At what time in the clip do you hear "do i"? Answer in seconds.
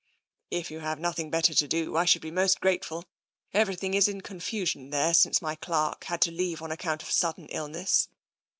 1.67-2.05